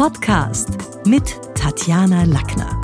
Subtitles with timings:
[0.00, 2.80] Podcast mit Tatjana Lackner.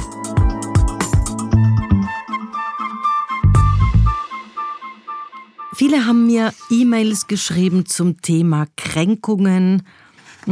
[5.72, 9.84] Viele haben mir E-Mails geschrieben zum Thema Kränkungen.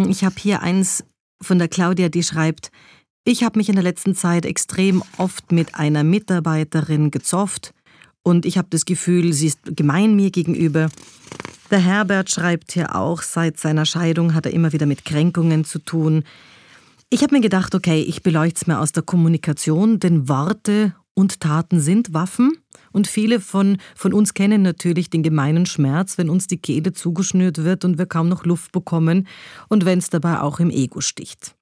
[0.08, 1.04] Ich habe hier eins
[1.42, 2.70] von der Claudia, die schreibt,
[3.26, 7.74] ich habe mich in der letzten Zeit extrem oft mit einer Mitarbeiterin gezofft
[8.22, 10.88] und ich habe das Gefühl, sie ist gemein mir gegenüber.
[11.70, 15.78] Der Herbert schreibt hier auch, seit seiner Scheidung hat er immer wieder mit Kränkungen zu
[15.78, 16.24] tun.
[17.10, 21.40] Ich habe mir gedacht, okay, ich beleuchte es mir aus der Kommunikation, denn Worte und
[21.40, 22.58] Taten sind Waffen.
[22.92, 27.64] Und viele von, von uns kennen natürlich den gemeinen Schmerz, wenn uns die Kehle zugeschnürt
[27.64, 29.26] wird und wir kaum noch Luft bekommen
[29.68, 31.54] und wenn es dabei auch im Ego sticht.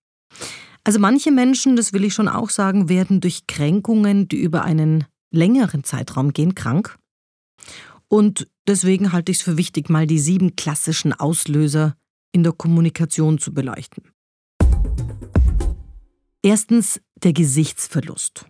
[0.85, 5.05] Also manche Menschen, das will ich schon auch sagen, werden durch Kränkungen, die über einen
[5.31, 6.99] längeren Zeitraum gehen, krank.
[8.09, 11.97] Und deswegen halte ich es für wichtig, mal die sieben klassischen Auslöser
[12.33, 14.12] in der Kommunikation zu beleuchten.
[16.45, 18.47] Erstens der Gesichtsverlust.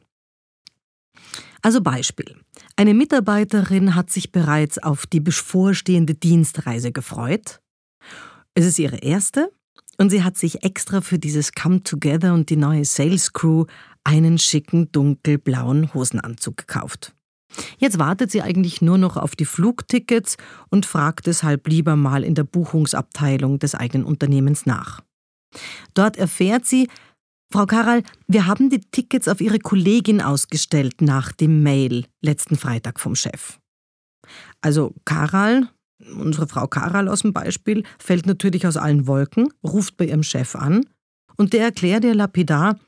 [1.60, 2.40] Also Beispiel.
[2.74, 7.60] Eine Mitarbeiterin hat sich bereits auf die bevorstehende Dienstreise gefreut.
[8.54, 9.52] Es ist ihre erste
[9.98, 13.66] und sie hat sich extra für dieses Come Together und die neue Sales Crew
[14.04, 17.14] einen schicken dunkelblauen Hosenanzug gekauft.
[17.76, 20.38] Jetzt wartet sie eigentlich nur noch auf die Flugtickets
[20.70, 25.02] und fragt deshalb lieber mal in der Buchungsabteilung des eigenen Unternehmens nach.
[25.92, 26.88] Dort erfährt sie,
[27.52, 32.98] Frau Karal, wir haben die Tickets auf Ihre Kollegin ausgestellt nach dem Mail letzten Freitag
[32.98, 33.58] vom Chef.
[34.62, 35.68] Also Karal,
[36.16, 40.56] unsere Frau Karal aus dem Beispiel, fällt natürlich aus allen Wolken, ruft bei ihrem Chef
[40.56, 40.86] an
[41.36, 42.78] und der erklärt ihr lapidar,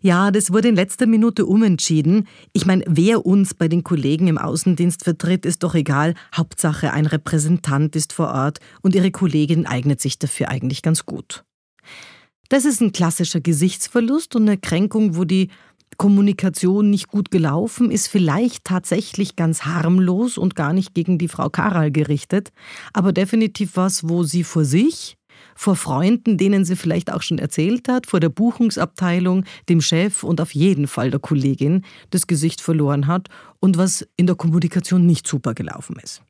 [0.00, 2.28] ja, das wurde in letzter Minute umentschieden.
[2.52, 6.14] Ich meine, wer uns bei den Kollegen im Außendienst vertritt, ist doch egal.
[6.32, 11.44] Hauptsache, ein Repräsentant ist vor Ort und ihre Kollegin eignet sich dafür eigentlich ganz gut.
[12.48, 15.48] Das ist ein klassischer Gesichtsverlust und eine Kränkung, wo die
[15.96, 21.48] Kommunikation nicht gut gelaufen ist, vielleicht tatsächlich ganz harmlos und gar nicht gegen die Frau
[21.48, 22.50] Karal gerichtet,
[22.92, 25.16] aber definitiv was, wo sie vor sich,
[25.54, 30.40] vor Freunden, denen sie vielleicht auch schon erzählt hat, vor der Buchungsabteilung, dem Chef und
[30.40, 33.28] auf jeden Fall der Kollegin das Gesicht verloren hat
[33.60, 36.22] und was in der Kommunikation nicht super gelaufen ist.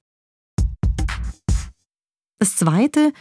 [2.39, 3.13] Das Zweite,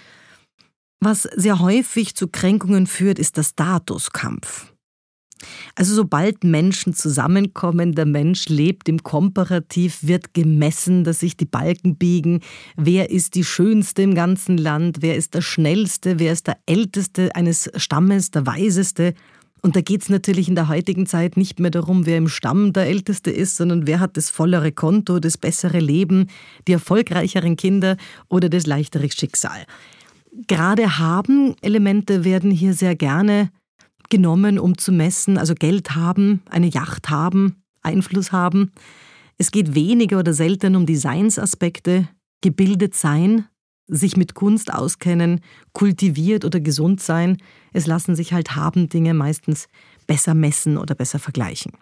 [1.04, 4.74] was sehr häufig zu Kränkungen führt, ist der Statuskampf.
[5.76, 11.98] Also sobald Menschen zusammenkommen, der Mensch lebt im Komparativ, wird gemessen, dass sich die Balken
[11.98, 12.42] biegen.
[12.78, 14.98] Wer ist die Schönste im ganzen Land?
[15.02, 16.20] Wer ist der Schnellste?
[16.20, 19.14] Wer ist der Älteste eines Stammes, der Weiseste?
[19.62, 22.74] Und da geht es natürlich in der heutigen Zeit nicht mehr darum, wer im Stamm
[22.74, 26.28] der Älteste ist, sondern wer hat das vollere Konto, das bessere Leben,
[26.68, 27.96] die erfolgreicheren Kinder
[28.28, 29.66] oder das leichtere Schicksal
[30.48, 33.50] gerade haben Elemente werden hier sehr gerne
[34.10, 38.72] genommen, um zu messen, also Geld haben, eine Yacht haben, Einfluss haben.
[39.38, 42.08] Es geht weniger oder selten um Designsaspekte,
[42.42, 43.48] gebildet sein,
[43.88, 45.42] sich mit Kunst auskennen,
[45.74, 47.38] kultiviert oder gesund sein.
[47.74, 49.68] Es lassen sich halt haben Dinge meistens
[50.08, 51.74] besser messen oder besser vergleichen.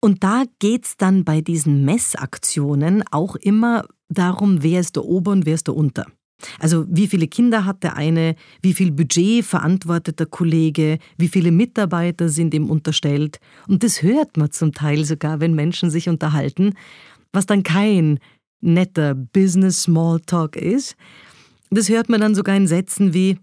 [0.00, 5.46] Und da geht's dann bei diesen Messaktionen auch immer darum, wer ist der Ober und
[5.46, 6.06] wer ist der Unter.
[6.58, 11.50] Also wie viele Kinder hat der eine, wie viel Budget verantwortet der Kollege, wie viele
[11.50, 13.38] Mitarbeiter sind ihm unterstellt.
[13.68, 16.74] Und das hört man zum Teil sogar, wenn Menschen sich unterhalten,
[17.32, 18.18] was dann kein
[18.60, 20.96] netter Business Smalltalk ist.
[21.70, 23.38] Das hört man dann sogar in Sätzen wie,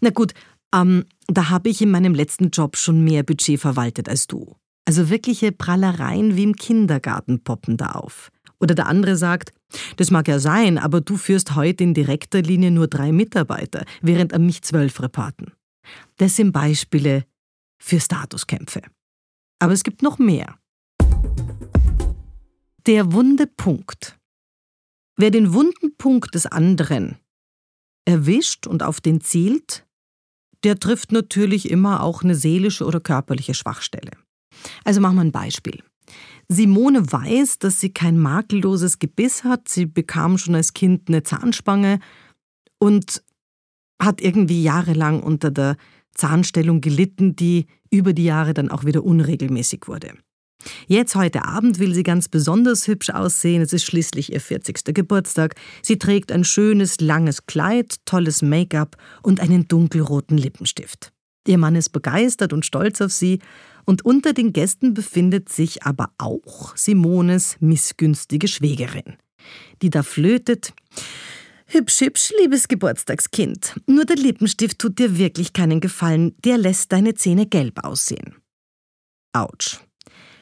[0.00, 0.32] na gut,
[0.74, 4.56] ähm, da habe ich in meinem letzten Job schon mehr Budget verwaltet als du.
[4.84, 8.30] Also wirkliche Prallereien wie im Kindergarten poppen da auf.
[8.60, 9.52] Oder der andere sagt,
[9.96, 14.32] das mag ja sein, aber du führst heute in direkter Linie nur drei Mitarbeiter, während
[14.32, 15.52] an mich zwölf reporten.
[16.16, 17.24] Das sind Beispiele
[17.78, 18.82] für Statuskämpfe.
[19.58, 20.58] Aber es gibt noch mehr.
[22.86, 24.18] Der wunde Punkt.
[25.16, 27.16] Wer den wunden Punkt des anderen
[28.04, 29.86] erwischt und auf den zielt,
[30.62, 34.12] der trifft natürlich immer auch eine seelische oder körperliche Schwachstelle.
[34.84, 35.82] Also machen wir ein Beispiel.
[36.48, 39.68] Simone weiß, dass sie kein makelloses Gebiss hat.
[39.68, 41.98] Sie bekam schon als Kind eine Zahnspange
[42.78, 43.22] und
[44.00, 45.76] hat irgendwie jahrelang unter der
[46.14, 50.12] Zahnstellung gelitten, die über die Jahre dann auch wieder unregelmäßig wurde.
[50.86, 53.62] Jetzt heute Abend will sie ganz besonders hübsch aussehen.
[53.62, 54.94] Es ist schließlich ihr 40.
[54.94, 55.54] Geburtstag.
[55.82, 61.12] Sie trägt ein schönes, langes Kleid, tolles Make-up und einen dunkelroten Lippenstift.
[61.46, 63.38] Ihr Mann ist begeistert und stolz auf sie
[63.86, 69.16] und unter den Gästen befindet sich aber auch Simones missgünstige Schwägerin,
[69.80, 70.74] die da flötet.
[71.66, 73.80] Hübsch, hübsch, liebes Geburtstagskind.
[73.86, 78.36] Nur der Lippenstift tut dir wirklich keinen Gefallen, der lässt deine Zähne gelb aussehen.
[79.32, 79.80] Autsch.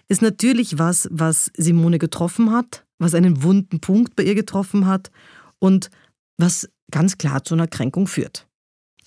[0.08, 5.10] Ist natürlich was, was Simone getroffen hat, was einen wunden Punkt bei ihr getroffen hat
[5.58, 5.90] und
[6.36, 8.46] was ganz klar zu einer Kränkung führt.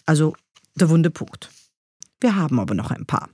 [0.06, 0.36] Also
[0.76, 1.50] der wunde Punkt.
[2.20, 3.30] Wir haben aber noch ein paar.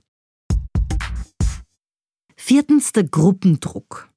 [2.46, 4.10] Viertens der Gruppendruck.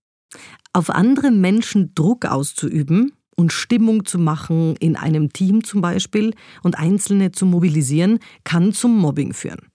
[0.74, 6.78] Auf andere Menschen Druck auszuüben und Stimmung zu machen in einem Team zum Beispiel und
[6.78, 9.68] Einzelne zu mobilisieren, kann zum Mobbing führen.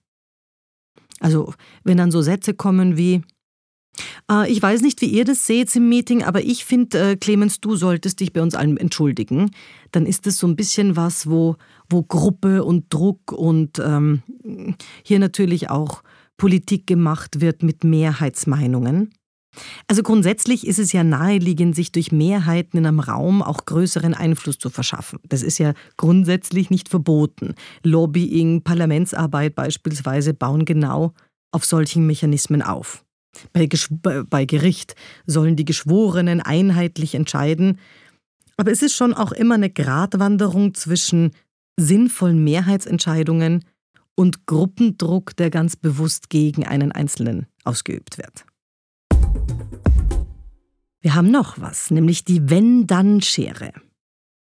[1.19, 3.23] Also wenn dann so Sätze kommen wie,
[4.29, 7.59] äh, ich weiß nicht, wie ihr das seht im Meeting, aber ich finde, äh, Clemens,
[7.59, 9.49] du solltest dich bei uns allen entschuldigen.
[9.89, 11.55] Dann ist das so ein bisschen was, wo,
[11.89, 14.21] wo Gruppe und Druck und ähm,
[15.03, 16.03] hier natürlich auch
[16.43, 19.13] Politik gemacht wird mit Mehrheitsmeinungen.
[19.87, 24.57] Also grundsätzlich ist es ja naheliegend, sich durch Mehrheiten in einem Raum auch größeren Einfluss
[24.59, 25.19] zu verschaffen.
[25.29, 27.55] Das ist ja grundsätzlich nicht verboten.
[27.83, 31.13] Lobbying, Parlamentsarbeit beispielsweise bauen genau
[31.53, 33.05] auf solchen Mechanismen auf.
[33.53, 33.69] Bei,
[34.29, 37.79] bei Gericht sollen die Geschworenen einheitlich entscheiden.
[38.57, 41.31] Aber es ist schon auch immer eine Gratwanderung zwischen
[41.79, 43.63] sinnvollen Mehrheitsentscheidungen
[44.15, 48.45] und Gruppendruck, der ganz bewusst gegen einen Einzelnen ausgeübt wird.
[51.01, 53.73] Wir haben noch was, nämlich die Wenn-Dann-Schere.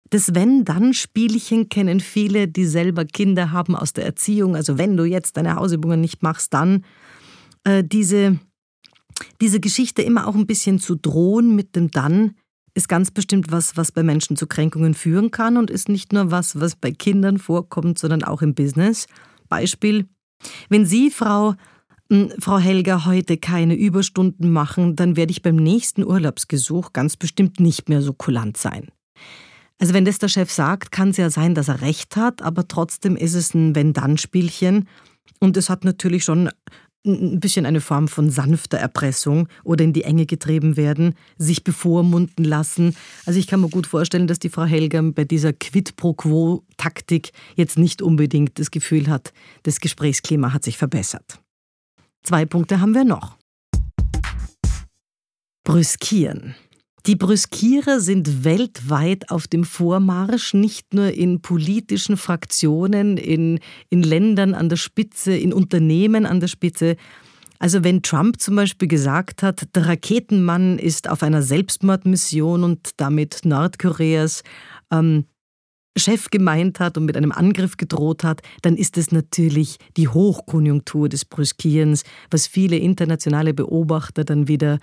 [0.10, 4.56] Das Wenn-Dann-Spielchen kennen viele, die selber Kinder haben aus der Erziehung.
[4.56, 6.86] Also wenn du jetzt deine Hausübungen nicht machst, dann
[7.64, 8.40] äh, diese
[9.42, 12.36] diese Geschichte immer auch ein bisschen zu drohen mit dem Dann
[12.74, 16.32] ist ganz bestimmt was, was bei Menschen zu Kränkungen führen kann und ist nicht nur
[16.32, 19.06] was, was bei Kindern vorkommt, sondern auch im Business.
[19.54, 20.08] Beispiel,
[20.70, 21.54] wenn Sie, Frau,
[22.10, 27.60] hm, Frau Helga, heute keine Überstunden machen, dann werde ich beim nächsten Urlaubsgesuch ganz bestimmt
[27.60, 28.88] nicht mehr so kulant sein.
[29.80, 32.68] Also wenn das der Chef sagt, kann es ja sein, dass er recht hat, aber
[32.68, 34.88] trotzdem ist es ein Wenn-Dann-Spielchen
[35.40, 36.50] und es hat natürlich schon
[37.06, 42.46] ein bisschen eine Form von sanfter Erpressung oder in die Enge getrieben werden, sich bevormunden
[42.46, 42.96] lassen.
[43.26, 46.64] Also ich kann mir gut vorstellen, dass die Frau Helger bei dieser Quid pro quo
[46.78, 49.34] Taktik jetzt nicht unbedingt das Gefühl hat,
[49.64, 51.40] das Gesprächsklima hat sich verbessert.
[52.24, 53.38] Zwei Punkte haben wir noch.
[55.66, 56.56] Brüskieren.
[57.06, 63.60] Die Brüskierer sind weltweit auf dem Vormarsch, nicht nur in politischen Fraktionen, in,
[63.90, 66.96] in Ländern an der Spitze, in Unternehmen an der Spitze.
[67.60, 73.42] Also wenn Trump zum Beispiel gesagt hat, der Raketenmann ist auf einer Selbstmordmission und damit
[73.44, 74.44] Nordkoreas
[74.90, 75.26] ähm,
[75.98, 81.10] Chef gemeint hat und mit einem Angriff gedroht hat, dann ist es natürlich die Hochkonjunktur
[81.10, 84.80] des Brüskierens, was viele internationale Beobachter dann wieder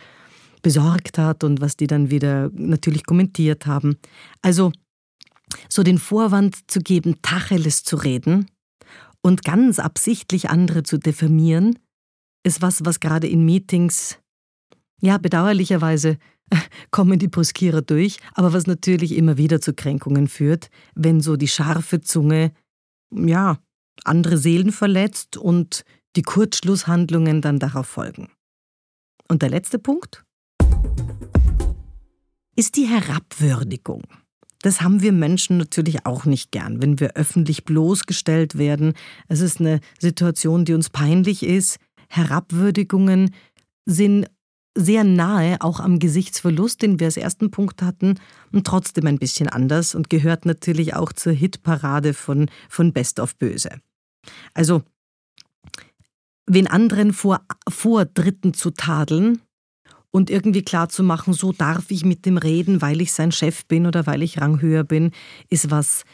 [0.63, 3.97] besorgt hat und was die dann wieder natürlich kommentiert haben.
[4.43, 4.73] Also
[5.69, 8.47] so den Vorwand zu geben, Tacheles zu reden
[9.23, 11.79] und ganz absichtlich andere zu diffamieren,
[12.45, 14.19] ist was, was gerade in Meetings,
[15.01, 16.19] ja, bedauerlicherweise
[16.91, 21.49] kommen die Bruskierer durch, aber was natürlich immer wieder zu Kränkungen führt, wenn so die
[21.49, 22.53] scharfe Zunge,
[23.13, 23.59] ja,
[24.05, 25.85] andere Seelen verletzt und
[26.17, 28.31] die Kurzschlusshandlungen dann darauf folgen.
[29.29, 30.25] Und der letzte Punkt?
[32.61, 34.03] Ist die Herabwürdigung.
[34.61, 38.93] Das haben wir Menschen natürlich auch nicht gern, wenn wir öffentlich bloßgestellt werden.
[39.29, 41.79] Es ist eine Situation, die uns peinlich ist.
[42.11, 43.35] Herabwürdigungen
[43.87, 44.27] sind
[44.77, 48.21] sehr nahe, auch am Gesichtsverlust, den wir als ersten Punkt hatten,
[48.53, 53.37] und trotzdem ein bisschen anders und gehört natürlich auch zur Hitparade von, von Best of
[53.37, 53.81] Böse.
[54.53, 54.83] Also,
[56.47, 59.41] wen anderen vor, vor Dritten zu tadeln,
[60.11, 63.65] und irgendwie klar zu machen, so darf ich mit dem reden, weil ich sein Chef
[63.67, 65.13] bin oder weil ich ranghöher bin,
[65.49, 66.05] ist was.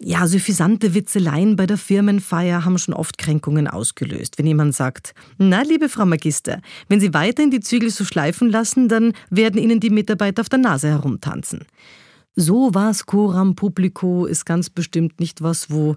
[0.00, 4.38] Ja, suffisante Witzeleien bei der Firmenfeier haben schon oft Kränkungen ausgelöst.
[4.38, 8.88] Wenn jemand sagt, na, liebe Frau Magister, wenn Sie weiterhin die Zügel so schleifen lassen,
[8.88, 11.64] dann werden Ihnen die Mitarbeiter auf der Nase herumtanzen.
[12.36, 15.96] So was coram publico ist ganz bestimmt nicht was, wo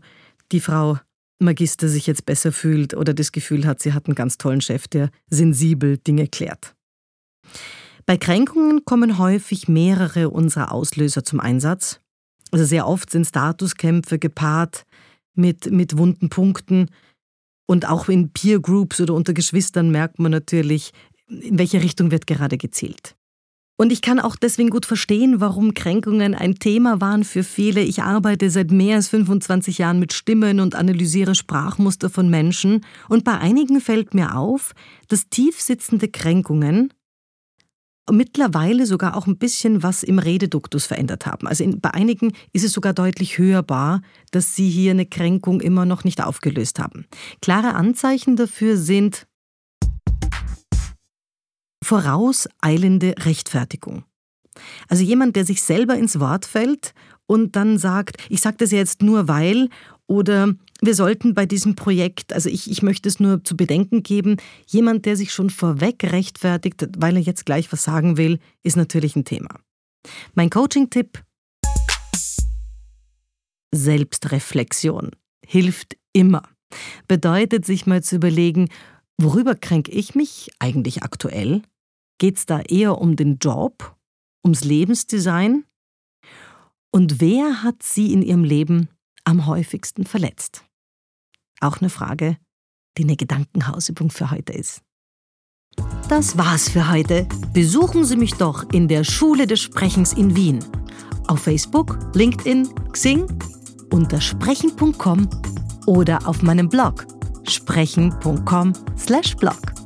[0.51, 0.97] die Frau
[1.37, 4.87] Magister sich jetzt besser fühlt oder das Gefühl hat, sie hat einen ganz tollen Chef,
[4.87, 6.73] der sensibel Dinge klärt.
[8.05, 11.99] Bei Kränkungen kommen häufig mehrere unserer Auslöser zum Einsatz.
[12.51, 14.85] Also sehr oft sind Statuskämpfe gepaart
[15.33, 16.89] mit, mit wunden Punkten.
[17.67, 20.91] Und auch in Peer Groups oder unter Geschwistern merkt man natürlich,
[21.27, 23.15] in welche Richtung wird gerade gezielt.
[23.77, 27.81] Und ich kann auch deswegen gut verstehen, warum Kränkungen ein Thema waren für viele.
[27.81, 32.85] Ich arbeite seit mehr als 25 Jahren mit Stimmen und analysiere Sprachmuster von Menschen.
[33.09, 34.73] Und bei einigen fällt mir auf,
[35.07, 36.93] dass tiefsitzende Kränkungen
[38.09, 41.47] mittlerweile sogar auch ein bisschen was im Rededuktus verändert haben.
[41.47, 45.85] Also in, bei einigen ist es sogar deutlich hörbar, dass sie hier eine Kränkung immer
[45.85, 47.05] noch nicht aufgelöst haben.
[47.41, 49.27] Klare Anzeichen dafür sind
[51.83, 54.05] vorauseilende Rechtfertigung.
[54.87, 56.93] Also jemand, der sich selber ins Wort fällt
[57.25, 59.69] und dann sagt, ich sage das jetzt nur weil
[60.07, 64.37] oder wir sollten bei diesem Projekt, also ich, ich möchte es nur zu bedenken geben,
[64.67, 69.15] jemand, der sich schon vorweg rechtfertigt, weil er jetzt gleich was sagen will, ist natürlich
[69.15, 69.59] ein Thema.
[70.33, 71.23] Mein Coaching-Tipp,
[73.73, 75.11] Selbstreflexion
[75.45, 76.43] hilft immer.
[77.07, 78.69] Bedeutet sich mal zu überlegen,
[79.17, 81.61] worüber kränke ich mich eigentlich aktuell?
[82.17, 83.95] Geht es da eher um den Job,
[84.43, 85.65] ums Lebensdesign?
[86.91, 88.89] Und wer hat Sie in Ihrem Leben
[89.23, 90.65] am häufigsten verletzt?
[91.59, 92.37] Auch eine Frage,
[92.97, 94.81] die eine Gedankenhausübung für heute ist.
[96.09, 97.27] Das war's für heute.
[97.53, 100.59] Besuchen Sie mich doch in der Schule des Sprechens in Wien.
[101.27, 103.27] Auf Facebook, LinkedIn, Xing,
[103.91, 105.29] unter sprechen.com
[105.85, 107.05] oder auf meinem Blog
[107.47, 109.80] sprechen.com/blog.